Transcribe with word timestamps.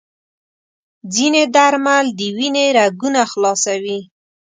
ځینې 1.13 1.43
درمل 1.55 2.05
د 2.19 2.21
وینې 2.37 2.65
رګونه 2.77 3.21
خلاصوي. 3.31 3.99